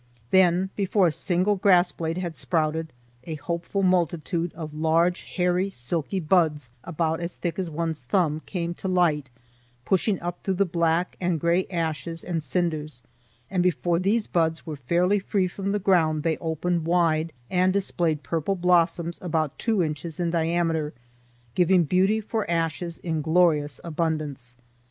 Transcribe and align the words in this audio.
Then, 0.31 0.71
before 0.75 1.05
a 1.05 1.11
single 1.11 1.57
grass 1.57 1.91
blade 1.91 2.17
had 2.17 2.33
sprouted, 2.33 2.91
a 3.25 3.35
hopeful 3.35 3.83
multitude 3.83 4.51
of 4.55 4.73
large 4.73 5.21
hairy, 5.35 5.69
silky 5.69 6.19
buds 6.19 6.71
about 6.83 7.19
as 7.19 7.35
thick 7.35 7.59
as 7.59 7.69
one's 7.69 8.01
thumb 8.01 8.41
came 8.47 8.73
to 8.73 8.87
light, 8.87 9.29
pushing 9.85 10.19
up 10.19 10.41
through 10.43 10.55
the 10.55 10.65
black 10.65 11.17
and 11.21 11.39
gray 11.39 11.67
ashes 11.69 12.23
and 12.23 12.41
cinders, 12.41 13.03
and 13.47 13.61
before 13.61 13.99
these 13.99 14.25
buds 14.25 14.65
were 14.65 14.75
fairly 14.75 15.19
free 15.19 15.47
from 15.47 15.71
the 15.71 15.77
ground 15.77 16.23
they 16.23 16.37
opened 16.37 16.85
wide 16.85 17.31
and 17.51 17.71
displayed 17.71 18.23
purple 18.23 18.55
blossoms 18.55 19.19
about 19.21 19.59
two 19.59 19.83
inches 19.83 20.19
in 20.19 20.31
diameter, 20.31 20.95
giving 21.53 21.83
beauty 21.83 22.19
for 22.19 22.49
ashes 22.49 22.97
in 22.97 23.21
glorious 23.21 23.79
abundance. 23.83 24.55